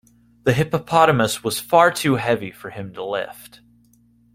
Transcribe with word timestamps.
The 0.45 0.53
hippopotamus 0.53 1.43
was 1.43 1.59
far 1.59 1.91
too 1.91 2.15
heavy 2.15 2.49
for 2.49 2.71
him 2.71 2.91
to 2.95 3.05
lift. 3.05 3.61